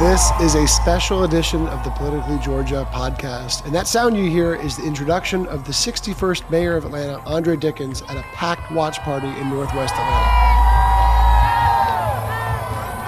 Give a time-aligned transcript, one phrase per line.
[0.00, 3.64] This is a special edition of the Politically Georgia podcast.
[3.64, 7.56] And that sound you hear is the introduction of the 61st mayor of Atlanta, Andre
[7.56, 10.30] Dickens, at a packed watch party in Northwest Atlanta.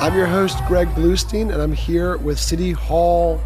[0.00, 3.40] I'm your host, Greg Bluestein, and I'm here with City Hall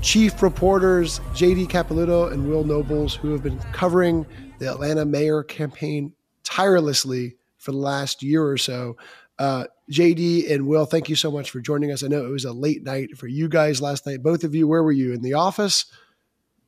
[0.00, 4.24] chief reporters JD Capelouto and Will Nobles, who have been covering
[4.60, 8.96] the Atlanta mayor campaign tirelessly for the last year or so.
[9.38, 12.02] Uh, JD and Will, thank you so much for joining us.
[12.02, 14.22] I know it was a late night for you guys last night.
[14.22, 15.12] Both of you, where were you?
[15.12, 15.86] In the office?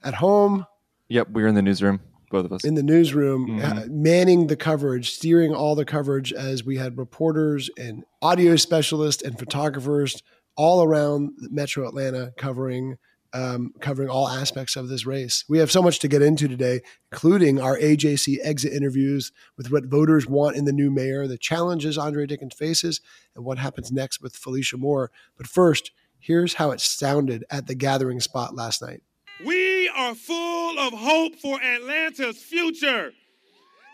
[0.03, 0.67] At home?
[1.09, 2.65] Yep, we were in the newsroom, both of us.
[2.65, 3.63] in the newsroom, Mhm.
[3.65, 9.23] uh, manning the coverage, steering all the coverage as we had reporters and audio specialists
[9.23, 10.23] and photographers
[10.57, 12.97] all around Metro Atlanta covering
[13.33, 15.45] um, covering all aspects of this race.
[15.49, 16.81] We have so much to get into today,
[17.13, 21.97] including our AJC exit interviews with what voters want in the new mayor, the challenges
[21.97, 23.01] Andre Dickens faces,
[23.35, 25.11] and what happens next with Felicia Moore.
[25.37, 29.03] But first, here's how it sounded at the gathering spot last night.
[29.45, 33.13] We are full of hope for Atlanta's future.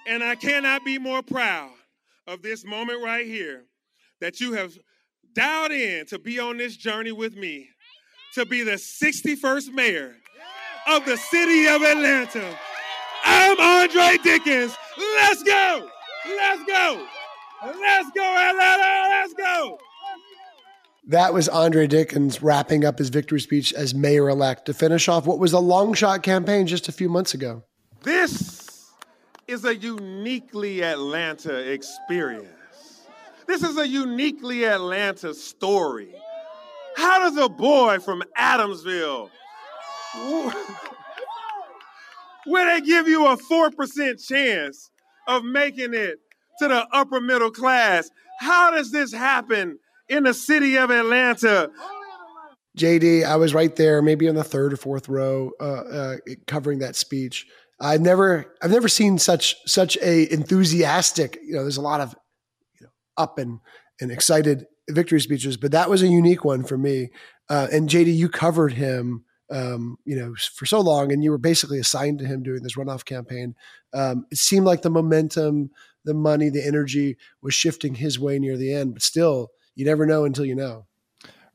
[0.07, 1.73] And I cannot be more proud
[2.27, 3.65] of this moment right here
[4.21, 4.77] that you have
[5.35, 7.69] dialed in to be on this journey with me
[8.37, 10.15] to be the 61st mayor
[10.87, 12.55] of the city of Atlanta.
[13.25, 14.77] I'm Andre Dickens.
[14.99, 15.89] Let's go.
[16.29, 17.07] Let's go.
[17.65, 19.09] Let's go, Atlanta.
[19.09, 19.79] Let's go.
[21.07, 25.25] That was Andre Dickens wrapping up his victory speech as mayor elect to finish off
[25.25, 27.63] what was a long shot campaign just a few months ago.
[28.03, 28.91] This
[29.49, 33.07] is a uniquely Atlanta experience.
[33.47, 36.15] This is a uniquely Atlanta story.
[36.97, 39.31] How does a boy from Adamsville,
[42.47, 44.91] where they give you a 4% chance
[45.29, 46.19] of making it
[46.59, 51.71] to the upper middle class, how does this happen in the city of Atlanta?
[52.79, 56.78] JD, I was right there, maybe on the third or fourth row, uh, uh, covering
[56.78, 57.47] that speech.
[57.81, 61.39] I've never, I've never seen such such a enthusiastic.
[61.43, 62.15] You know, there's a lot of
[62.81, 63.61] you know, up and
[64.01, 67.11] and excited victory speeches, but that was a unique one for me.
[67.49, 71.39] Uh, and JD, you covered him, um, you know, for so long, and you were
[71.39, 73.55] basically assigned to him during this runoff campaign.
[73.93, 75.71] Um, it seemed like the momentum,
[76.05, 80.07] the money, the energy was shifting his way near the end, but still, you never
[80.07, 80.87] know until you know.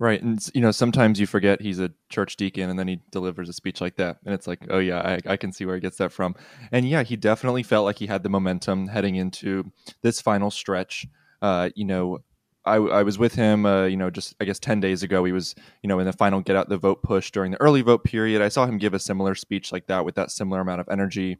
[0.01, 0.19] Right.
[0.19, 3.53] And, you know, sometimes you forget he's a church deacon and then he delivers a
[3.53, 4.17] speech like that.
[4.25, 6.33] And it's like, oh, yeah, I, I can see where he gets that from.
[6.71, 9.71] And yeah, he definitely felt like he had the momentum heading into
[10.01, 11.05] this final stretch.
[11.39, 12.17] Uh, you know,
[12.65, 15.23] I, I was with him, uh, you know, just I guess 10 days ago.
[15.23, 17.81] He was, you know, in the final get out the vote push during the early
[17.81, 18.41] vote period.
[18.41, 21.37] I saw him give a similar speech like that with that similar amount of energy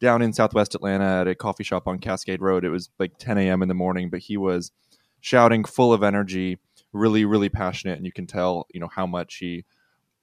[0.00, 2.64] down in Southwest Atlanta at a coffee shop on Cascade Road.
[2.64, 3.62] It was like 10 a.m.
[3.62, 4.72] in the morning, but he was
[5.20, 6.58] shouting, full of energy,
[6.92, 9.64] really, really passionate, and you can tell, you know, how much he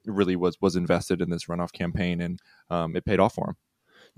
[0.04, 3.56] really was was invested in this runoff campaign, and um, it paid off for him.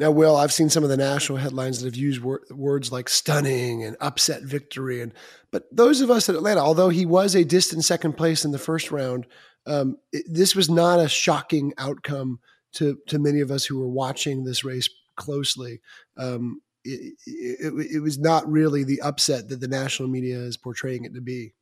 [0.00, 3.11] Now, Will, I've seen some of the national headlines that have used wor- words like
[3.11, 5.12] stunning and upset victory, and
[5.50, 8.58] but those of us at Atlanta, although he was a distant second place in the
[8.58, 9.26] first round,
[9.67, 12.41] um, it, this was not a shocking outcome
[12.73, 15.82] to to many of us who were watching this race closely.
[16.17, 21.05] Um, it, it, it was not really the upset that the national media is portraying
[21.05, 21.52] it to be.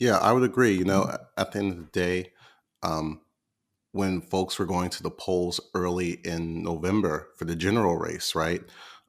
[0.00, 0.72] Yeah, I would agree.
[0.72, 2.32] You know, at the end of the day,
[2.82, 3.20] um,
[3.96, 8.62] when folks were going to the polls early in November for the general race, right?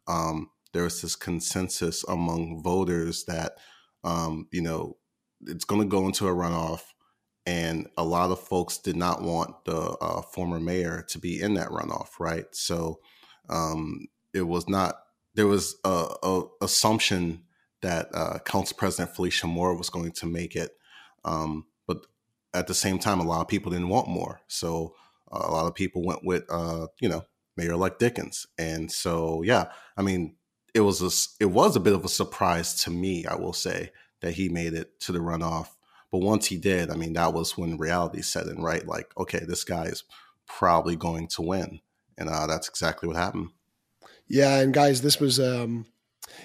[0.07, 3.57] Um, there was this consensus among voters that,
[4.03, 4.97] um, you know,
[5.45, 6.81] it's going to go into a runoff.
[7.45, 11.53] And a lot of folks did not want the uh, former mayor to be in
[11.53, 12.45] that runoff, right?
[12.51, 12.99] So
[13.49, 14.99] um, it was not,
[15.35, 17.43] there was a, a assumption
[17.81, 20.71] that uh, Council President Felicia Moore was going to make it.
[21.23, 21.65] Um,
[22.53, 24.41] at the same time, a lot of people didn't want more.
[24.47, 24.95] So
[25.31, 28.47] uh, a lot of people went with, uh, you know, Mayor-elect Dickens.
[28.57, 30.35] And so, yeah, I mean,
[30.73, 33.91] it was a, it was a bit of a surprise to me, I will say,
[34.21, 35.69] that he made it to the runoff.
[36.11, 38.85] But once he did, I mean, that was when reality set in, right?
[38.87, 40.03] Like, okay, this guy is
[40.47, 41.81] probably going to win,
[42.17, 43.49] and uh, that's exactly what happened.
[44.27, 45.85] Yeah, and guys, this was, um,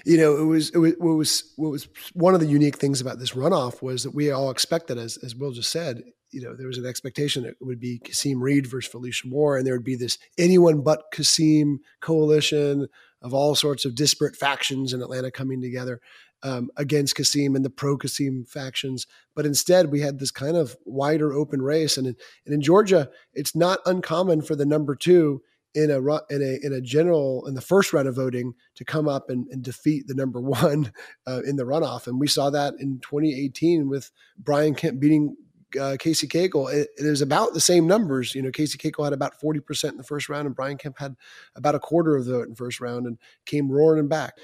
[0.05, 3.01] you know, it was, it was, it was, what was one of the unique things
[3.01, 6.55] about this runoff was that we all expected, as as Will just said, you know,
[6.55, 9.75] there was an expectation that it would be Kasim Reed versus Felicia Moore, and there
[9.75, 12.87] would be this anyone but Kasim coalition
[13.21, 16.01] of all sorts of disparate factions in Atlanta coming together
[16.43, 19.07] um, against Kasim and the pro Kasim factions.
[19.35, 21.97] But instead, we had this kind of wider open race.
[21.97, 22.15] And in,
[22.45, 25.41] and in Georgia, it's not uncommon for the number two
[25.75, 25.97] in a
[26.29, 29.47] in a in a general in the first round of voting to come up and,
[29.49, 30.91] and defeat the number one
[31.27, 35.35] uh, in the runoff, and we saw that in 2018 with Brian Kemp beating
[35.79, 36.71] uh, Casey Cagle.
[36.71, 38.35] It, it is about the same numbers.
[38.35, 40.99] You know, Casey Cagle had about 40 percent in the first round, and Brian Kemp
[40.99, 41.15] had
[41.55, 44.37] about a quarter of the vote in the first round, and came roaring back.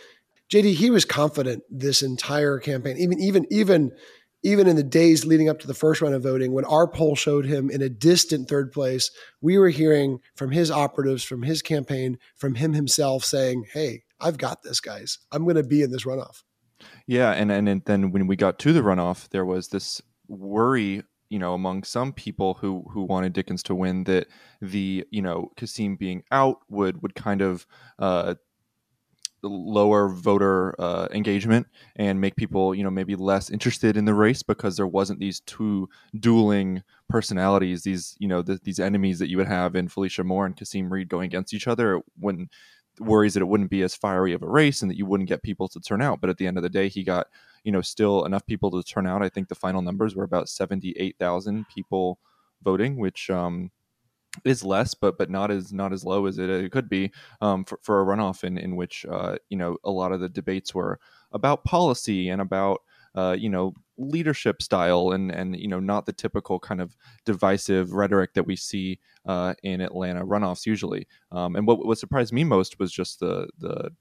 [0.49, 3.91] JD, he was confident this entire campaign, even even even
[4.43, 7.15] even in the days leading up to the first round of voting, when our poll
[7.15, 11.61] showed him in a distant third place, we were hearing from his operatives, from his
[11.61, 15.19] campaign, from him himself saying, Hey, I've got this, guys.
[15.31, 16.43] I'm going to be in this runoff.
[17.07, 17.31] Yeah.
[17.31, 21.53] And, and then when we got to the runoff, there was this worry you know
[21.53, 24.27] among some people who who wanted Dickens to win that
[24.61, 27.65] the you know Kasim being out would would kind of
[27.99, 28.35] uh,
[29.43, 34.43] lower voter uh, engagement and make people you know maybe less interested in the race
[34.43, 35.87] because there wasn't these two
[36.19, 40.45] dueling personalities these you know the, these enemies that you would have in Felicia Moore
[40.45, 42.01] and Kasim Reed going against each other.
[42.19, 42.49] When
[42.99, 45.41] worries that it wouldn't be as fiery of a race and that you wouldn't get
[45.41, 46.19] people to turn out.
[46.21, 47.27] But at the end of the day he got
[47.63, 49.23] you know still enough people to turn out.
[49.23, 52.19] I think the final numbers were about 78,000 people
[52.61, 53.71] voting which um
[54.45, 57.65] is less, but but not as not as low as it, it could be um,
[57.65, 60.73] for, for a runoff in in which uh, you know a lot of the debates
[60.73, 60.99] were
[61.31, 62.81] about policy and about
[63.15, 66.95] uh, you know leadership style and and you know not the typical kind of
[67.25, 71.07] divisive rhetoric that we see uh, in Atlanta runoffs usually.
[71.31, 73.91] Um, and what what surprised me most was just the the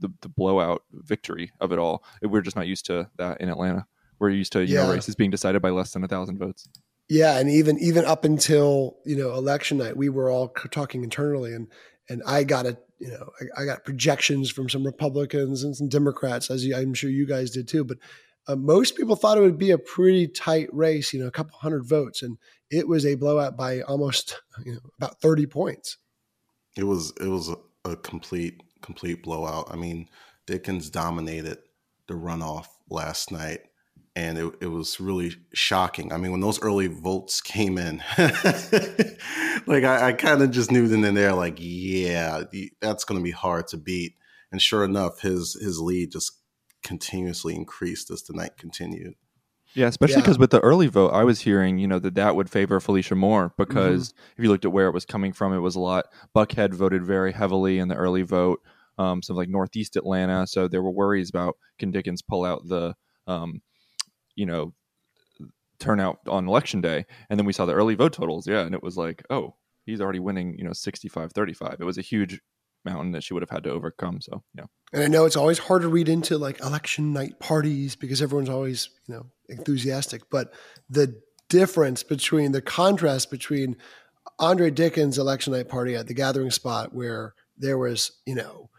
[0.00, 2.04] the, the blowout victory of it all.
[2.22, 3.86] We're just not used to that in Atlanta.
[4.18, 4.84] We're used to you yeah.
[4.84, 6.68] know races being decided by less than a thousand votes.
[7.08, 11.54] Yeah, and even even up until you know election night, we were all talking internally,
[11.54, 11.68] and
[12.08, 15.88] and I got a you know I, I got projections from some Republicans and some
[15.88, 17.84] Democrats, as I'm sure you guys did too.
[17.84, 17.98] But
[18.46, 21.58] uh, most people thought it would be a pretty tight race, you know, a couple
[21.58, 22.36] hundred votes, and
[22.70, 25.96] it was a blowout by almost you know about thirty points.
[26.76, 27.56] It was it was a,
[27.90, 29.68] a complete complete blowout.
[29.70, 30.08] I mean,
[30.46, 31.58] Dickens dominated
[32.06, 33.60] the runoff last night
[34.18, 36.12] and it, it was really shocking.
[36.12, 40.88] I mean, when those early votes came in, like I, I kind of just knew
[40.88, 42.42] then and there, like, yeah,
[42.80, 44.16] that's going to be hard to beat.
[44.50, 46.32] And sure enough, his his lead just
[46.82, 49.14] continuously increased as the night continued.
[49.74, 50.40] Yeah, especially because yeah.
[50.40, 53.52] with the early vote, I was hearing, you know, that that would favor Felicia Moore
[53.56, 54.32] because mm-hmm.
[54.36, 56.06] if you looked at where it was coming from, it was a lot.
[56.34, 58.62] Buckhead voted very heavily in the early vote,
[58.96, 60.44] um, so like Northeast Atlanta.
[60.48, 62.96] So there were worries about can Dickens pull out the
[63.28, 63.60] um,
[64.38, 64.72] you know
[65.80, 68.82] turnout on election day and then we saw the early vote totals yeah and it
[68.82, 69.54] was like oh
[69.84, 72.40] he's already winning you know 65 35 it was a huge
[72.84, 74.64] mountain that she would have had to overcome so yeah.
[74.92, 78.48] And i know it's always hard to read into like election night parties because everyone's
[78.48, 80.52] always you know enthusiastic but
[80.88, 83.76] the difference between the contrast between
[84.38, 88.70] andre dickens election night party at the gathering spot where there was you know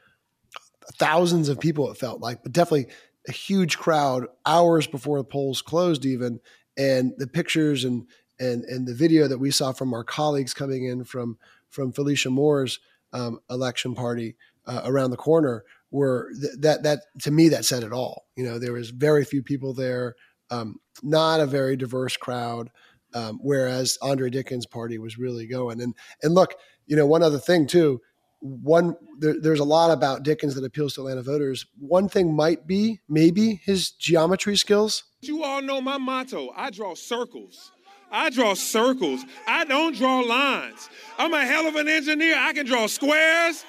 [0.97, 2.87] thousands of people it felt like but definitely
[3.27, 6.39] a huge crowd hours before the polls closed, even.
[6.77, 8.07] And the pictures and
[8.39, 11.37] and and the video that we saw from our colleagues coming in from
[11.69, 12.79] from Felicia Moore's
[13.11, 14.35] um, election party
[14.65, 18.27] uh, around the corner were th- that that to me that said it all.
[18.35, 20.15] You know, there was very few people there,
[20.49, 22.69] um, not a very diverse crowd.
[23.11, 25.81] Um, whereas Andre Dickens' party was really going.
[25.81, 26.53] And and look,
[26.85, 28.01] you know, one other thing too
[28.41, 31.65] one there, there's a lot about Dickens that appeals to Atlanta voters.
[31.77, 35.03] One thing might be maybe his geometry skills.
[35.21, 36.51] You all know my motto.
[36.55, 37.71] I draw circles.
[38.11, 39.23] I draw circles.
[39.47, 40.89] I don't draw lines.
[41.17, 42.35] I'm a hell of an engineer.
[42.37, 43.65] I can draw squares.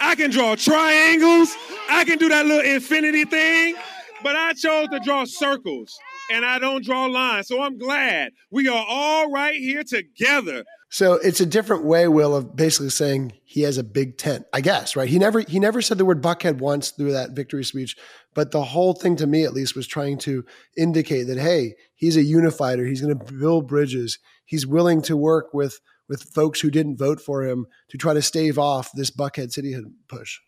[0.00, 1.54] I can draw triangles.
[1.88, 3.76] I can do that little infinity thing.
[4.22, 5.96] But I chose to draw circles
[6.30, 7.48] and I don't draw lines.
[7.48, 12.34] So I'm glad we are all right here together So it's a different way, Will,
[12.34, 15.08] of basically saying he has a big tent, I guess, right?
[15.08, 17.96] He never he never said the word Buckhead once through that victory speech,
[18.34, 20.46] but the whole thing to me at least was trying to
[20.78, 22.86] indicate that hey, he's a unifier.
[22.86, 24.18] He's going to build bridges.
[24.46, 25.78] He's willing to work with
[26.08, 29.76] with folks who didn't vote for him to try to stave off this Buckhead City
[30.08, 30.38] push.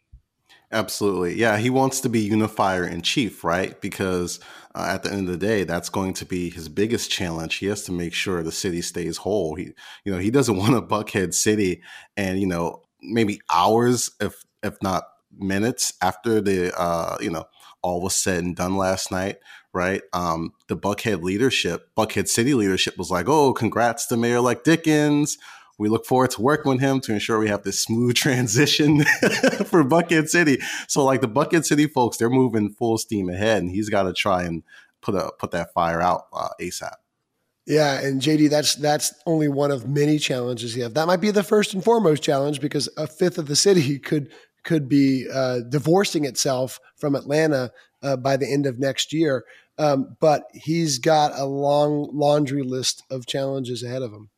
[0.73, 1.35] Absolutely.
[1.37, 3.81] Yeah, he wants to be unifier in chief, right?
[3.81, 4.39] Because
[4.75, 7.57] uh, at the end of the day, that's going to be his biggest challenge.
[7.57, 9.57] He has to make sure the city stays whole.
[9.57, 9.73] He,
[10.05, 11.83] you know, he doesn't want a Buckhead City
[12.17, 15.05] and, you know, maybe hours if if not
[15.37, 17.47] minutes after the uh, you know,
[17.83, 19.39] all was said and done last night,
[19.73, 20.03] right?
[20.13, 25.39] Um, the Buckhead leadership, Buckhead City leadership was like, "Oh, congrats to Mayor like Dickens
[25.81, 29.03] we look forward to working with him to ensure we have this smooth transition
[29.65, 30.59] for Buckhead City.
[30.87, 34.13] So like the Buckhead City folks, they're moving full steam ahead, and he's got to
[34.13, 34.63] try and
[35.01, 36.95] put a put that fire out uh, ASAP.
[37.67, 40.95] Yeah, and JD, that's that's only one of many challenges you have.
[40.95, 44.31] That might be the first and foremost challenge because a fifth of the city could
[44.65, 47.73] could be uh, divorcing itself from Atlanta
[48.03, 49.45] uh, by the end of next year.
[49.79, 54.29] Um, but he's got a long laundry list of challenges ahead of him.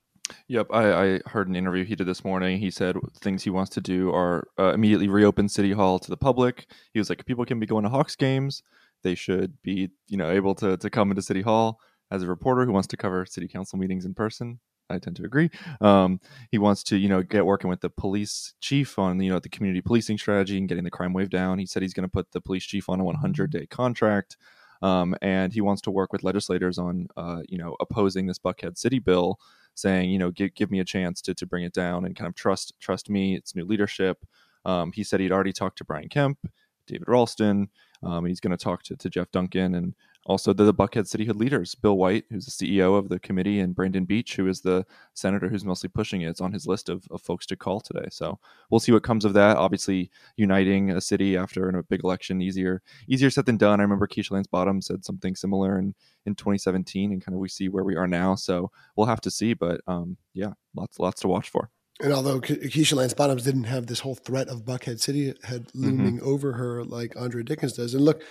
[0.49, 2.59] Yep, I, I, heard an interview he did this morning.
[2.59, 6.17] He said things he wants to do are uh, immediately reopen City Hall to the
[6.17, 6.67] public.
[6.93, 8.63] He was like, people can be going to Hawks games.
[9.03, 11.81] They should be, you know, able to to come into City Hall.
[12.11, 14.61] As a reporter who wants to cover city council meetings in person,
[14.91, 15.51] I tend to agree.
[15.81, 16.21] Um,
[16.51, 19.49] he wants to, you know, get working with the police chief on, you know, the
[19.49, 21.59] community policing strategy and getting the crime wave down.
[21.59, 24.37] He said he's going to put the police chief on a 100 day contract.
[24.83, 28.77] Um, and he wants to work with legislators on, uh, you know, opposing this Buckhead
[28.77, 29.39] City bill
[29.75, 32.29] saying, you know, give, give me a chance to, to bring it down and kind
[32.29, 33.35] of trust trust me.
[33.35, 34.19] It's new leadership.
[34.65, 36.39] Um, he said he'd already talked to Brian Kemp,
[36.87, 37.69] David Ralston.
[38.03, 41.37] Um, he's going to talk to, to Jeff Duncan and also the, the Buckhead Cityhood
[41.37, 44.87] leaders, Bill White, who's the CEO of the committee, and Brandon Beach, who is the
[45.15, 46.29] senator who's mostly pushing it.
[46.29, 48.07] It's on his list of, of folks to call today.
[48.11, 48.39] So
[48.71, 49.57] we'll see what comes of that.
[49.57, 53.81] Obviously, uniting a city after a big election easier easier said than done.
[53.81, 55.95] I remember Keisha Lance Bottom said something similar in,
[56.27, 58.35] in 2017, and kind of we see where we are now.
[58.35, 59.55] So we'll have to see.
[59.55, 61.71] But um, yeah, lots lots to watch for.
[62.01, 65.85] And although Keisha Lance Bottoms didn't have this whole threat of Buckhead City head mm-hmm.
[65.85, 66.29] looming mm-hmm.
[66.29, 68.23] over her like Andre Dickens does, and look,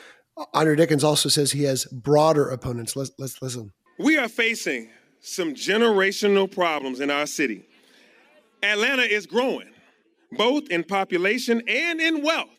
[0.53, 2.95] Andre Dickens also says he has broader opponents.
[2.95, 3.71] Let's, let's listen.
[3.99, 7.65] We are facing some generational problems in our city.
[8.63, 9.69] Atlanta is growing,
[10.31, 12.49] both in population and in wealth.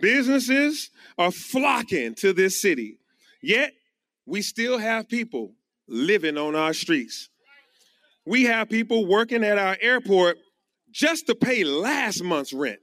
[0.00, 2.98] Businesses are flocking to this city.
[3.42, 3.72] Yet,
[4.26, 5.52] we still have people
[5.86, 7.28] living on our streets.
[8.26, 10.38] We have people working at our airport
[10.90, 12.80] just to pay last month's rent.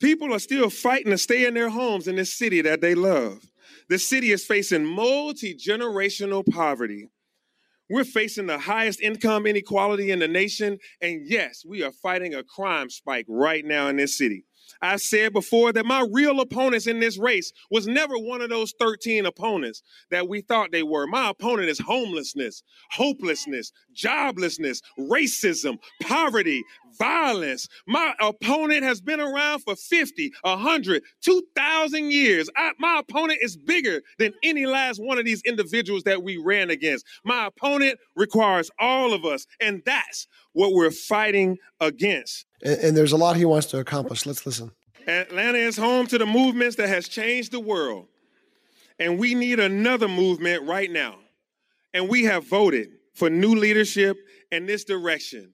[0.00, 3.46] People are still fighting to stay in their homes in this city that they love.
[3.88, 7.08] The city is facing multi generational poverty.
[7.88, 10.78] We're facing the highest income inequality in the nation.
[11.00, 14.44] And yes, we are fighting a crime spike right now in this city.
[14.82, 18.74] I said before that my real opponents in this race was never one of those
[18.78, 21.06] 13 opponents that we thought they were.
[21.06, 26.62] My opponent is homelessness, hopelessness, joblessness, racism, poverty,
[26.98, 27.68] violence.
[27.86, 32.48] My opponent has been around for 50, 100, 2,000 years.
[32.56, 36.70] I, my opponent is bigger than any last one of these individuals that we ran
[36.70, 37.04] against.
[37.24, 42.46] My opponent requires all of us, and that's what we're fighting against.
[42.64, 44.24] And, and there's a lot he wants to accomplish.
[44.24, 44.70] Let's listen.
[45.06, 48.06] Atlanta is home to the movements that has changed the world.
[48.98, 51.16] And we need another movement right now.
[51.92, 54.16] And we have voted for new leadership
[54.50, 55.52] in this direction.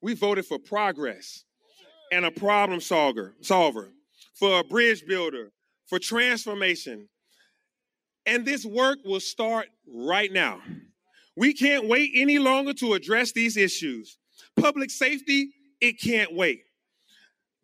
[0.00, 1.44] We voted for progress
[2.10, 3.90] and a problem solver, solver,
[4.32, 5.52] for a bridge builder,
[5.88, 7.10] for transformation.
[8.24, 10.62] And this work will start right now.
[11.36, 14.17] We can't wait any longer to address these issues.
[14.60, 15.50] Public safety,
[15.80, 16.62] it can't wait.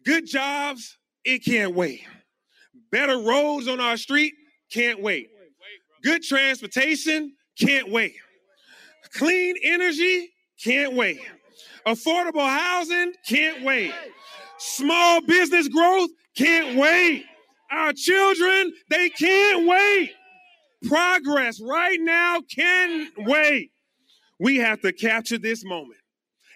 [0.04, 2.02] Good jobs, it can't wait.
[2.92, 4.34] Better roads on our street,
[4.72, 5.28] can't wait.
[6.02, 8.14] Good transportation, can't wait.
[9.14, 10.30] Clean energy,
[10.62, 11.20] can't wait.
[11.86, 13.92] Affordable housing, can't wait.
[14.58, 17.24] Small business growth, can't wait.
[17.70, 20.12] Our children, they can't wait.
[20.86, 23.70] Progress right now can wait.
[24.38, 25.98] We have to capture this moment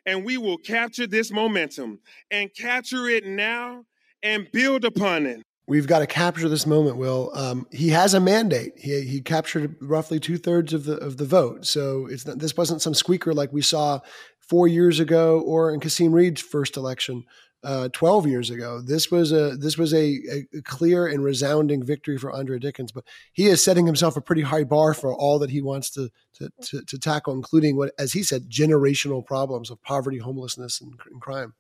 [0.09, 2.01] and we will capture this momentum
[2.31, 3.85] and capture it now
[4.23, 5.43] and build upon it.
[5.69, 7.31] We've got to capture this moment, Will.
[7.35, 8.73] Um, he has a mandate.
[8.79, 11.67] He, he captured roughly two thirds of the of the vote.
[11.67, 14.01] So it's not, this wasn't some squeaker like we saw
[14.49, 17.25] four years ago or in Kasim Reed's first election
[17.65, 18.81] uh, 12 years ago.
[18.81, 23.05] This was a this was a, a, clear and resounding victory for Andre Dickens, but
[23.33, 26.51] he is setting himself a pretty high bar for all that he wants to to,
[26.63, 31.21] to, to tackle, including what, as he said, generational problems of poverty, homelessness, and, and
[31.21, 31.55] crime.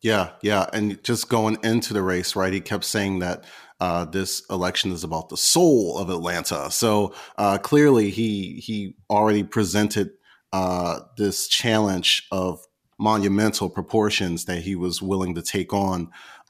[0.00, 2.52] Yeah, yeah, and just going into the race, right?
[2.52, 3.44] He kept saying that
[3.78, 6.72] uh, this election is about the soul of Atlanta.
[6.72, 10.10] So uh, clearly, he he already presented
[10.52, 12.64] uh, this challenge of
[13.02, 16.08] monumental proportions that he was willing to take on.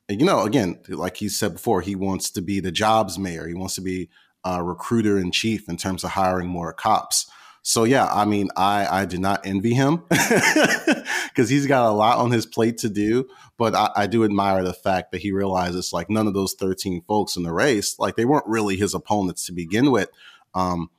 [0.08, 3.48] You know, again, like he said before, he wants to be the jobs mayor.
[3.48, 4.10] He wants to be
[4.44, 7.30] a recruiter in chief in terms of hiring more cops.
[7.62, 12.18] So yeah, I mean, I I do not envy him because he's got a lot
[12.18, 13.28] on his plate to do.
[13.56, 17.02] But I, I, do admire the fact that he realizes like none of those thirteen
[17.06, 20.10] folks in the race, like they weren't really his opponents to begin with.
[20.54, 20.90] Um,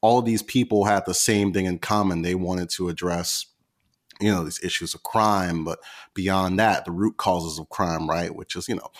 [0.00, 2.22] all these people had the same thing in common.
[2.22, 3.46] They wanted to address
[4.20, 5.78] you know these issues of crime but
[6.14, 8.90] beyond that the root causes of crime right which is you know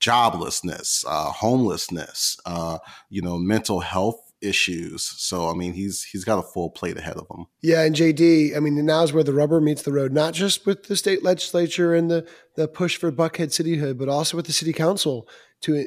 [0.00, 2.78] joblessness uh, homelessness uh,
[3.10, 5.02] you know mental health issues.
[5.02, 7.46] So i mean he's he's got a full plate ahead of him.
[7.60, 10.84] Yeah and jd i mean now's where the rubber meets the road not just with
[10.84, 14.72] the state legislature and the the push for buckhead cityhood but also with the city
[14.72, 15.28] council
[15.62, 15.86] to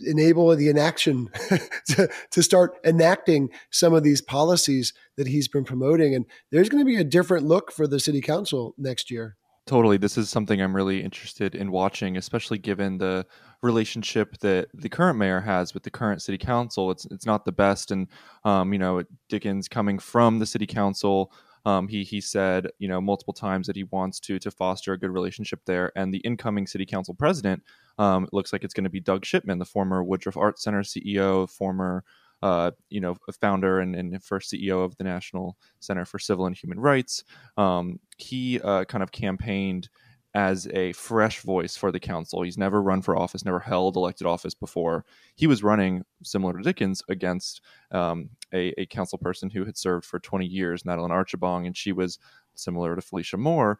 [0.00, 1.28] enable the inaction
[1.88, 6.14] to, to start enacting some of these policies that he's been promoting.
[6.14, 9.36] And there's going to be a different look for the city council next year.
[9.66, 9.96] Totally.
[9.96, 13.26] This is something I'm really interested in watching, especially given the
[13.62, 16.90] relationship that the current mayor has with the current city council.
[16.90, 17.90] It's it's not the best.
[17.90, 18.08] And,
[18.44, 21.32] um, you know, Dickens coming from the city council,
[21.64, 24.98] um, he he said, you know, multiple times that he wants to to foster a
[24.98, 25.92] good relationship there.
[25.96, 27.62] And the incoming city council president
[27.98, 31.48] um, looks like it's going to be Doug Shipman, the former Woodruff Art Center CEO,
[31.48, 32.04] former
[32.42, 36.56] uh, you know founder and, and, first CEO of the National Center for Civil and
[36.56, 37.24] Human Rights.
[37.56, 39.88] Um, he uh, kind of campaigned
[40.34, 42.42] as a fresh voice for the council.
[42.42, 45.04] He's never run for office, never held elected office before.
[45.36, 47.60] He was running, similar to Dickens, against
[47.92, 51.92] um, a, a, council person who had served for 20 years, Natalyn Archibong, and she
[51.92, 52.18] was
[52.56, 53.78] similar to Felicia Moore,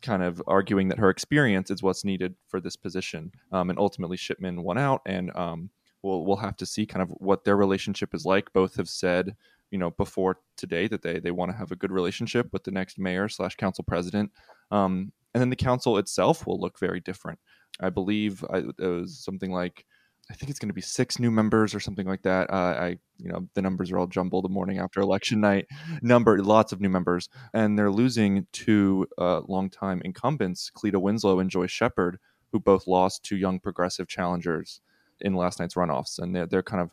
[0.00, 3.30] kind of arguing that her experience is what's needed for this position.
[3.52, 5.70] Um, and ultimately, Shipman won out, and um,
[6.02, 8.52] we'll we'll have to see kind of what their relationship is like.
[8.52, 9.36] Both have said,
[9.70, 12.72] you know, before today that they they want to have a good relationship with the
[12.72, 14.32] next mayor slash council president,
[14.72, 17.38] um, and then the council itself will look very different.
[17.80, 19.84] I believe I, it was something like
[20.30, 22.48] I think it's going to be six new members or something like that.
[22.50, 25.66] Uh, I, you know, the numbers are all jumbled the morning after election night.
[26.00, 31.50] Number, lots of new members, and they're losing two uh, longtime incumbents, Cleta Winslow and
[31.50, 32.18] Joyce Shepard,
[32.52, 34.80] who both lost to young progressive challengers
[35.20, 36.90] in last night's runoffs, and they're, they're kind of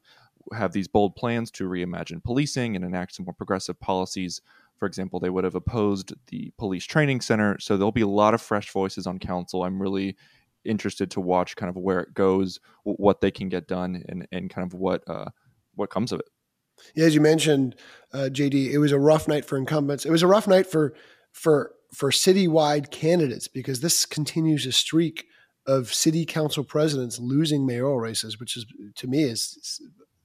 [0.57, 4.41] have these bold plans to reimagine policing and enact some more progressive policies.
[4.79, 8.33] For example, they would have opposed the police training center, so there'll be a lot
[8.33, 9.63] of fresh voices on council.
[9.63, 10.15] I'm really
[10.65, 14.49] interested to watch kind of where it goes, what they can get done, and and
[14.49, 15.25] kind of what uh,
[15.75, 16.29] what comes of it.
[16.95, 17.75] Yeah, as you mentioned,
[18.13, 20.05] uh, JD, it was a rough night for incumbents.
[20.05, 20.95] It was a rough night for
[21.33, 25.25] for for citywide candidates because this continues a streak
[25.65, 28.65] of city council presidents losing mayoral races, which is
[28.95, 29.81] to me is,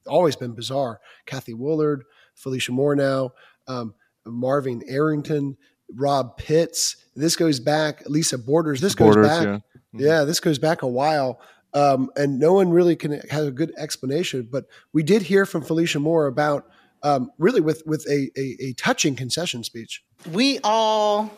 [0.07, 0.99] always been bizarre.
[1.25, 2.01] Kathy Woolard,
[2.35, 3.31] Felicia Moore now,
[3.67, 3.93] um,
[4.25, 5.57] Marvin Arrington,
[5.93, 6.97] Rob Pitts.
[7.15, 8.03] This goes back.
[8.07, 8.81] Lisa Borders.
[8.81, 9.45] This Borders, goes back.
[9.45, 9.55] Yeah.
[9.55, 9.99] Mm-hmm.
[9.99, 11.39] Yeah, this goes back a while.
[11.73, 14.47] Um, and no one really can have a good explanation.
[14.49, 16.69] But we did hear from Felicia Moore about
[17.03, 20.03] um, really with with a, a, a touching concession speech.
[20.31, 21.31] We all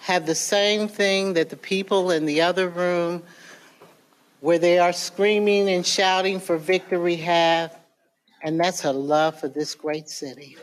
[0.00, 3.22] have the same thing that the people in the other room,
[4.40, 7.74] where they are screaming and shouting for victory, have,
[8.42, 10.56] and that's a love for this great city.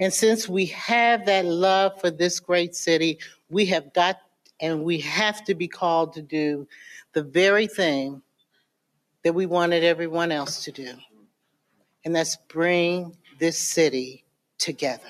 [0.00, 4.18] And since we have that love for this great city, we have got
[4.60, 6.66] and we have to be called to do
[7.12, 8.22] the very thing
[9.22, 10.94] that we wanted everyone else to do.
[12.04, 14.24] And that's bring this city
[14.58, 15.02] together.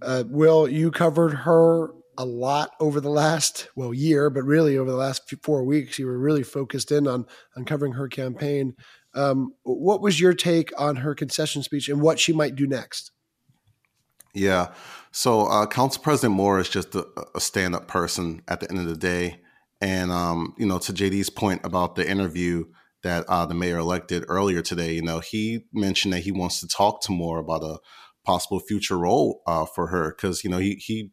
[0.00, 4.90] Uh, Will, you covered her a lot over the last well year, but really over
[4.90, 7.26] the last four weeks, you were really focused in on
[7.56, 8.74] on covering her campaign.
[9.14, 13.10] Um, what was your take on her concession speech and what she might do next?
[14.34, 14.72] Yeah.
[15.12, 18.86] So uh, Council President Moore is just a, a stand-up person at the end of
[18.86, 19.40] the day,
[19.80, 22.64] and um, you know, to JD's point about the interview
[23.04, 26.66] that uh, the mayor elected earlier today, you know, he mentioned that he wants to
[26.66, 27.78] talk to Moore about a
[28.24, 31.10] possible future role uh, for her because you know he he,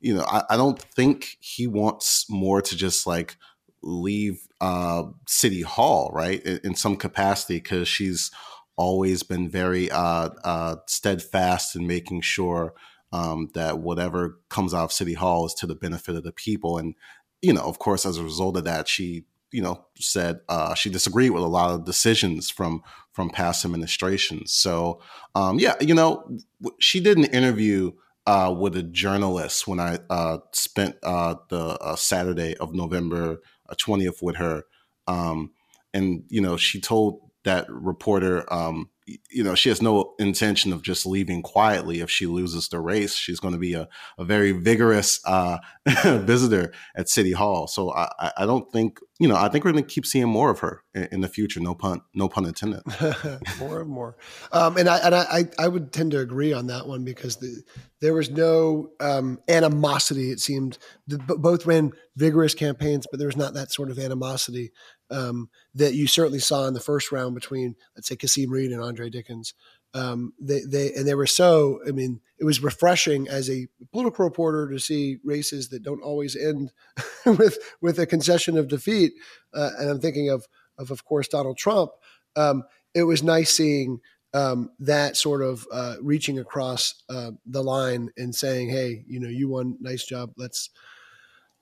[0.00, 3.36] you know, I, I, don't think he wants Moore to just like
[3.82, 8.30] leave uh, City Hall, right, in, in some capacity because she's
[8.76, 12.74] always been very uh, uh, steadfast in making sure
[13.12, 16.78] um, that whatever comes out of City Hall is to the benefit of the people.
[16.78, 16.94] And,
[17.42, 20.90] you know, of course, as a result of that, she, you know, said uh, she
[20.90, 24.52] disagreed with a lot of decisions from from past administrations.
[24.52, 25.00] So,
[25.34, 26.38] um, yeah, you know,
[26.78, 27.92] she did an interview
[28.26, 33.40] uh, with a journalist when I uh, spent uh, the uh, Saturday of November
[33.72, 34.64] 20th uh, with her.
[35.08, 35.50] Um,
[35.92, 38.90] and, you know, she told that reporter, um,
[39.30, 43.14] you know, she has no intention of just leaving quietly if she loses the race.
[43.14, 45.58] She's going to be a, a very vigorous uh,
[46.04, 47.66] visitor at City Hall.
[47.66, 50.50] So I, I don't think, you know, I think we're going to keep seeing more
[50.50, 51.60] of her in, in, the future.
[51.60, 52.82] No pun, no pun intended.
[53.58, 54.16] more and more.
[54.52, 57.62] Um, and I, and I, I would tend to agree on that one because the,
[58.00, 60.30] there was no um, animosity.
[60.30, 64.72] It seemed the, both ran vigorous campaigns, but there was not that sort of animosity
[65.10, 68.82] um, that you certainly saw in the first round between, let's say, Kasim Reed and
[68.82, 69.54] Andre Dickens.
[69.92, 74.24] Um, they, they, and they were so, I mean, it was refreshing as a political
[74.24, 76.70] reporter to see races that don't always end
[77.26, 79.12] with, with a concession of defeat.
[79.52, 80.46] Uh, and I'm thinking of,
[80.78, 81.90] of, of course, Donald Trump.
[82.36, 82.62] Um,
[82.94, 84.00] it was nice seeing
[84.32, 89.28] um, that sort of uh, reaching across uh, the line and saying, "Hey, you know,
[89.28, 90.32] you won, nice job.
[90.36, 90.70] Let's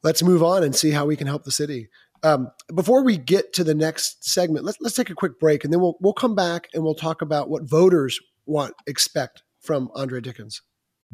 [0.02, 1.88] let's move on and see how we can help the city."
[2.22, 5.72] Um, before we get to the next segment, let's let's take a quick break, and
[5.72, 10.20] then we'll we'll come back and we'll talk about what voters want expect from Andre
[10.20, 10.62] Dickens.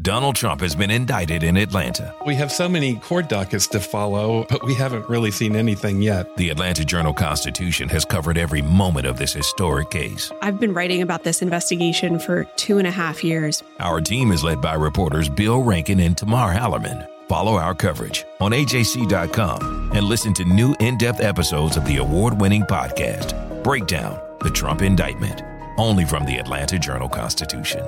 [0.02, 2.12] Donald Trump has been indicted in Atlanta.
[2.26, 6.36] We have so many court dockets to follow, but we haven't really seen anything yet.
[6.36, 10.32] The Atlanta Journal Constitution has covered every moment of this historic case.
[10.42, 13.62] I've been writing about this investigation for two and a half years.
[13.78, 17.08] Our team is led by reporters Bill Rankin and Tamar Hallerman.
[17.28, 22.40] Follow our coverage on AJC.com and listen to new in depth episodes of the award
[22.40, 25.42] winning podcast, Breakdown The Trump Indictment,
[25.78, 27.82] only from the Atlanta Journal Constitution.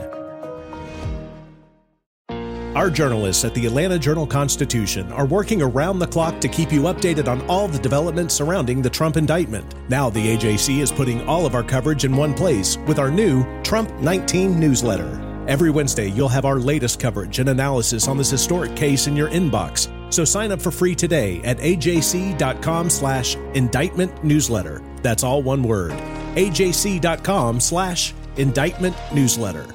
[2.77, 6.83] Our journalists at the Atlanta Journal Constitution are working around the clock to keep you
[6.83, 9.75] updated on all the developments surrounding the Trump indictment.
[9.89, 13.47] Now, the AJC is putting all of our coverage in one place with our new
[13.63, 15.26] Trump 19 newsletter.
[15.49, 19.29] Every Wednesday, you'll have our latest coverage and analysis on this historic case in your
[19.29, 19.89] inbox.
[20.13, 24.83] So sign up for free today at ajc.com slash indictment newsletter.
[25.03, 25.93] That's all one word.
[25.93, 29.67] ajc.com slash indictment newsletter.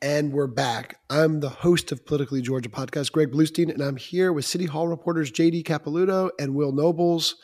[0.00, 0.98] And we're back.
[1.10, 4.88] I'm the host of Politically Georgia podcast, Greg Bluestein, and I'm here with City Hall
[4.88, 7.34] reporters JD Capelouto and Will Nobles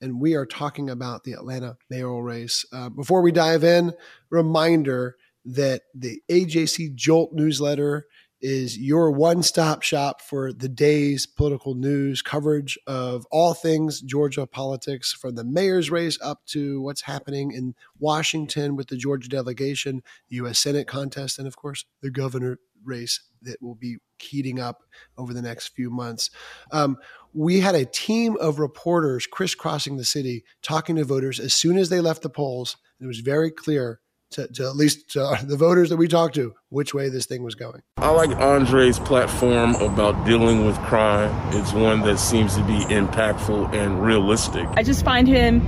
[0.00, 2.64] and we are talking about the Atlanta mayoral race.
[2.72, 3.92] Uh, before we dive in,
[4.30, 8.06] reminder that the AJC Jolt newsletter
[8.40, 14.46] is your one stop shop for the day's political news coverage of all things Georgia
[14.46, 20.02] politics, from the mayor's race up to what's happening in Washington with the Georgia delegation,
[20.28, 20.58] the U.S.
[20.58, 24.82] Senate contest, and of course, the governor race that will be heating up
[25.18, 26.30] over the next few months.
[26.72, 26.96] Um,
[27.32, 31.88] we had a team of reporters crisscrossing the city talking to voters as soon as
[31.88, 32.76] they left the polls.
[32.98, 34.00] And it was very clear
[34.32, 37.42] to, to at least to the voters that we talked to which way this thing
[37.42, 37.82] was going.
[37.96, 41.30] I like Andre's platform about dealing with crime.
[41.54, 44.66] It's one that seems to be impactful and realistic.
[44.76, 45.60] I just find him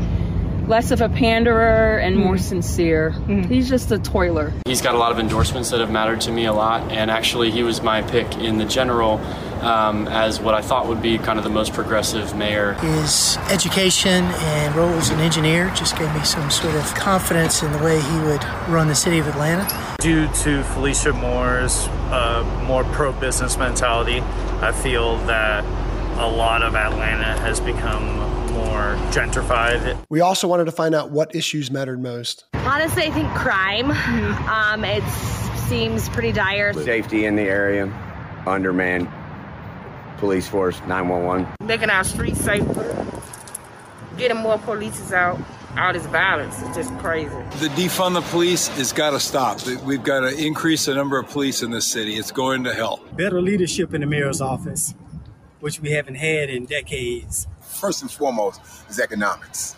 [0.68, 2.42] less of a panderer and more mm-hmm.
[2.42, 3.11] sincere.
[3.11, 3.42] Mm-hmm.
[3.42, 4.53] He's just a toiler.
[4.66, 7.51] He's got a lot of endorsements that have mattered to me a lot, and actually,
[7.51, 9.18] he was my pick in the general
[9.62, 12.75] um, as what I thought would be kind of the most progressive mayor.
[12.75, 17.72] His education and role as an engineer just gave me some sort of confidence in
[17.72, 19.68] the way he would run the city of Atlanta.
[20.01, 24.20] Due to Felicia Moore's uh, more pro business mentality,
[24.61, 25.64] I feel that
[26.18, 28.32] a lot of Atlanta has become
[28.73, 29.99] more gentrified.
[30.09, 32.45] We also wanted to find out what issues mattered most.
[32.55, 33.91] Honestly, I think crime.
[33.91, 34.49] Mm-hmm.
[34.49, 35.05] Um, it
[35.69, 36.73] seems pretty dire.
[36.73, 37.93] Safety in the area,
[38.47, 39.09] undermanned
[40.19, 41.49] police force, 911.
[41.67, 43.07] Making our streets safer,
[44.17, 45.41] getting more police out.
[45.77, 47.35] All this violence is just crazy.
[47.59, 49.59] The defund the police has got to stop.
[49.85, 52.17] We've got to increase the number of police in this city.
[52.17, 53.03] It's going to hell.
[53.17, 54.95] Better leadership in the mayor's office,
[55.61, 57.47] which we haven't had in decades
[57.83, 59.75] first and foremost is economics.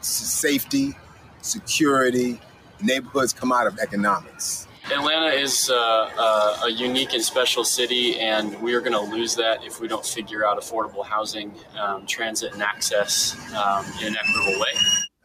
[0.00, 0.94] Safety,
[1.42, 2.40] security,
[2.80, 4.68] neighborhoods come out of economics.
[4.92, 9.34] Atlanta is uh, uh, a unique and special city, and we are going to lose
[9.34, 14.16] that if we don't figure out affordable housing, um, transit, and access um, in an
[14.16, 14.72] equitable way.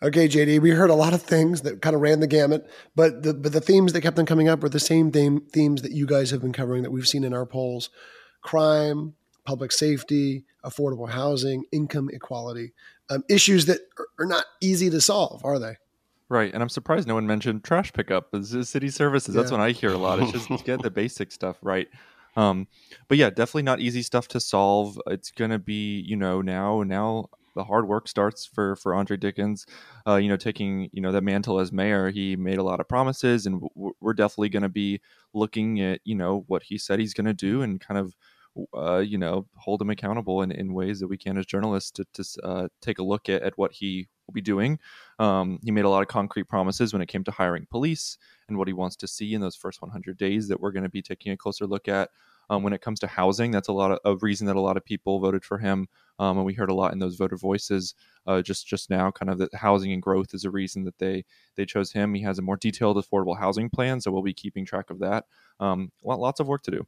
[0.01, 3.21] Okay, JD, we heard a lot of things that kind of ran the gamut, but
[3.21, 5.91] the but the themes that kept on coming up were the same theme, themes that
[5.91, 7.89] you guys have been covering that we've seen in our polls:
[8.41, 9.13] crime,
[9.45, 12.73] public safety, affordable housing, income equality,
[13.09, 13.79] um, issues that
[14.19, 15.75] are, not easy to solve, are they?
[16.29, 19.35] Right, and I'm surprised no one mentioned trash pickup as city services.
[19.35, 19.57] That's Yeah.
[19.57, 20.19] what I hear a lot.
[20.19, 21.87] It's just get the basic stuff right.
[22.35, 22.67] Um,
[23.07, 24.99] but yeah, definitely not easy stuff to solve.
[25.07, 29.67] It's gonna be, you know, now now the hard work starts for for Andre Dickens.
[30.07, 32.87] Uh, you know, taking you know that mantle as mayor, he made a lot of
[32.87, 34.99] promises, and w- we're definitely gonna be
[35.33, 38.15] looking at you know what he said he's gonna do, and kind of
[38.75, 42.05] uh, you know, hold him accountable in, in ways that we can as journalists to,
[42.13, 44.79] to uh, take a look at, at what he will be doing.
[45.19, 48.57] Um, he made a lot of concrete promises when it came to hiring police and
[48.57, 51.01] what he wants to see in those first 100 days that we're going to be
[51.01, 52.09] taking a closer look at.
[52.49, 54.75] Um, when it comes to housing, that's a lot of a reason that a lot
[54.75, 55.87] of people voted for him,
[56.19, 57.95] um, and we heard a lot in those voter voices
[58.27, 59.11] uh, just just now.
[59.11, 61.23] Kind of that housing and growth is a reason that they
[61.55, 62.13] they chose him.
[62.13, 65.23] He has a more detailed affordable housing plan, so we'll be keeping track of that.
[65.61, 66.85] Um, lots of work to do.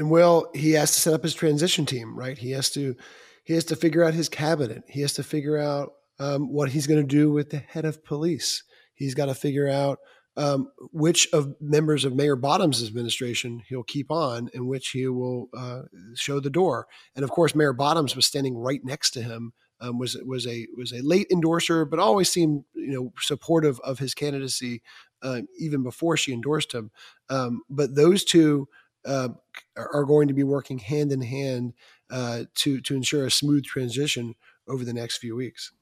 [0.00, 2.38] And Will, he has to set up his transition team, right?
[2.38, 2.96] He has to
[3.44, 4.82] he has to figure out his cabinet.
[4.88, 8.02] He has to figure out um, what he's going to do with the head of
[8.02, 8.62] police.
[8.94, 9.98] He's got to figure out
[10.38, 15.50] um, which of members of Mayor Bottom's administration he'll keep on and which he will
[15.54, 15.82] uh,
[16.14, 16.86] show the door.
[17.14, 19.52] And of course, Mayor Bottoms was standing right next to him.
[19.82, 23.98] Um, was was a was a late endorser, but always seemed you know supportive of
[23.98, 24.80] his candidacy
[25.20, 26.90] uh, even before she endorsed him.
[27.28, 28.66] Um, but those two
[29.06, 29.28] uh,
[29.76, 31.74] are going to be working hand in hand
[32.10, 34.34] uh, to to ensure a smooth transition
[34.68, 35.72] over the next few weeks.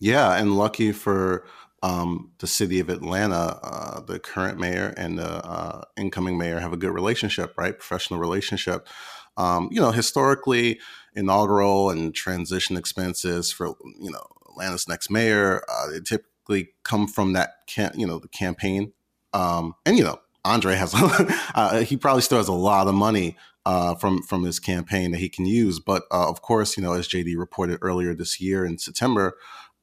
[0.00, 1.46] Yeah, and lucky for
[1.82, 6.72] um, the city of Atlanta, uh, the current mayor and the uh, incoming mayor have
[6.72, 7.78] a good relationship, right?
[7.78, 8.88] Professional relationship.
[9.36, 10.80] Um, you know, historically,
[11.14, 17.32] inaugural and transition expenses for you know Atlanta's next mayor, uh, they typically come from
[17.34, 18.92] that can you know the campaign,
[19.32, 20.94] um, and you know Andre has
[21.54, 25.18] uh, he probably still has a lot of money uh, from from his campaign that
[25.18, 25.80] he can use.
[25.80, 29.36] But uh, of course, you know, as JD reported earlier this year in September,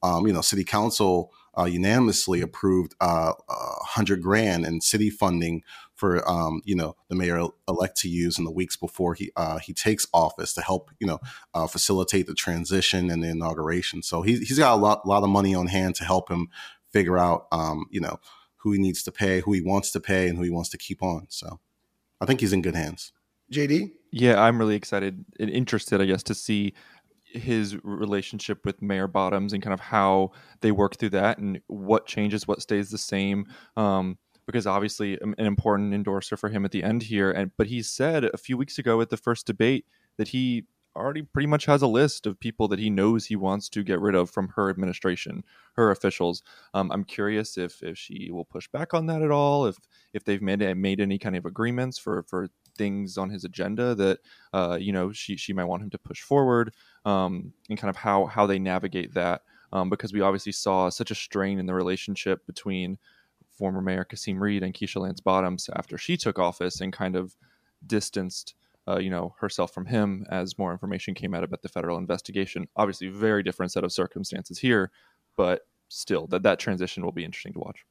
[0.04, 5.64] um, you know, City Council uh, unanimously approved uh, a hundred grand in city funding
[5.96, 9.60] for um, you know the mayor elect to use in the weeks before he uh,
[9.60, 11.20] he takes office to help you know
[11.68, 14.02] facilitate the transition and the inauguration.
[14.02, 16.50] So he, he's got a lot lot of money on hand to help him
[16.92, 18.20] figure out um, you know
[18.62, 20.78] who he needs to pay, who he wants to pay, and who he wants to
[20.78, 21.26] keep on.
[21.30, 21.60] So
[22.20, 23.12] I think he's in good hands.
[23.52, 26.74] JD, Yeah, I'm really excited and interested, I guess, to see
[27.26, 32.06] his relationship with Mayor Bottoms and kind of how they work through that and what
[32.06, 33.46] changes, what stays the same.
[33.76, 37.68] Um, because obviously um, an important endorser for him at the end here, and but
[37.68, 39.86] he said a few weeks ago at the first debate
[40.18, 43.70] that he already pretty much has a list of people that he knows he wants
[43.70, 45.44] to get rid of from her administration,
[45.76, 46.44] her officials.
[46.74, 49.78] Um, I'm curious if if she will push back on that at all, if
[50.14, 54.20] if they've made made any kind of agreements for for things on his agenda that
[54.54, 56.74] uh, you know she she might want him to push forward,
[57.06, 59.44] um, and kind of how how they navigate that.
[59.74, 62.98] Um, because we obviously saw such a strain in the relationship between
[63.58, 67.38] former Mayor Kasim Reed and Keisha Lance Bottoms after she took office and kind of
[67.86, 68.56] distanced
[68.88, 72.68] uh, you know herself from him as more information came out about the federal investigation.
[72.76, 74.92] Obviously, very different set of circumstances here,
[75.38, 77.86] but still, that that transition will be interesting to watch.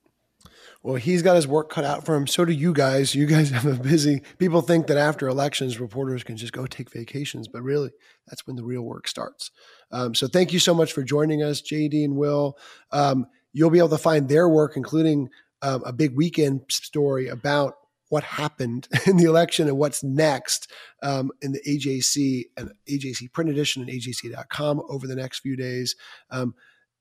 [0.83, 2.27] Well, he's got his work cut out for him.
[2.27, 3.15] So do you guys.
[3.15, 4.23] You guys have a busy.
[4.39, 7.91] People think that after elections, reporters can just go take vacations, but really,
[8.27, 9.51] that's when the real work starts.
[9.93, 12.57] Um, so thank you so much for joining us, JD and Will.
[12.93, 15.29] Um, you'll be able to find their work, including
[15.63, 17.75] um, a big weekend story about
[18.11, 20.71] what happened in the election and what's next
[21.03, 25.97] um, in the AJC and AJC print edition and AJC.com over the next few days.
[26.31, 26.55] Um,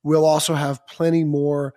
[0.04, 1.74] we'll also have plenty more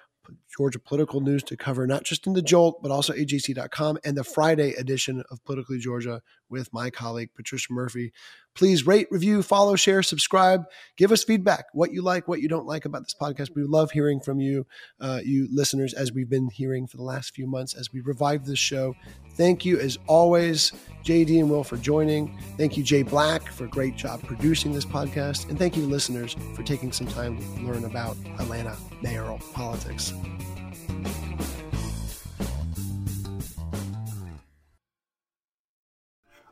[0.57, 4.25] Georgia political news to cover, not just in the Jolt, but also AJC.com and the
[4.25, 8.13] Friday edition of Politically Georgia with my colleague, Patricia Murphy.
[8.55, 10.65] Please rate, review, follow, share, subscribe.
[10.99, 13.55] Give us feedback, what you like, what you don't like about this podcast.
[13.57, 14.67] We love hearing from you,
[15.01, 18.45] uh, you listeners, as we've been hearing for the last few months as we revive
[18.45, 18.95] this show.
[19.37, 22.37] Thank you, as always, JD and Will, for joining.
[22.59, 25.49] Thank you, Jay Black, for a great job producing this podcast.
[25.49, 30.13] And thank you, listeners, for taking some time to learn about Atlanta mayoral politics.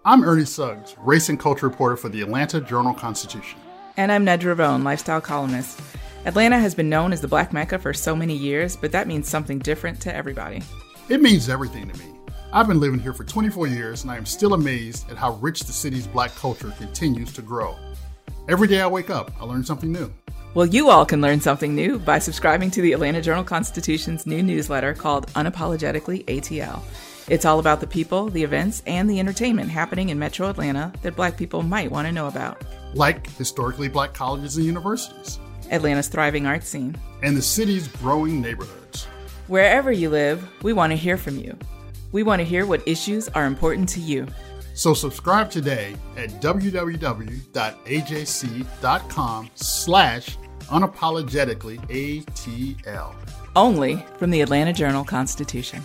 [0.03, 3.61] I'm Ernie Suggs, race and culture reporter for the Atlanta Journal Constitution.
[3.99, 5.79] And I'm Nedra Rhone, lifestyle columnist.
[6.25, 9.29] Atlanta has been known as the Black Mecca for so many years, but that means
[9.29, 10.63] something different to everybody.
[11.11, 12.15] It means everything to me.
[12.51, 15.65] I've been living here for 24 years, and I am still amazed at how rich
[15.65, 17.77] the city's black culture continues to grow.
[18.51, 20.13] Every day I wake up, I learn something new.
[20.55, 24.43] Well, you all can learn something new by subscribing to the Atlanta Journal Constitution's new
[24.43, 26.83] newsletter called Unapologetically ATL.
[27.29, 31.15] It's all about the people, the events, and the entertainment happening in metro Atlanta that
[31.15, 32.61] black people might want to know about.
[32.93, 35.39] Like historically black colleges and universities,
[35.71, 39.05] Atlanta's thriving art scene, and the city's growing neighborhoods.
[39.47, 41.57] Wherever you live, we want to hear from you.
[42.11, 44.27] We want to hear what issues are important to you.
[44.81, 46.71] So subscribe today at www.ajc.com
[49.55, 50.39] slash
[50.69, 53.15] unapologetically ATL.
[53.55, 55.83] Only from the Atlanta Journal-Constitution.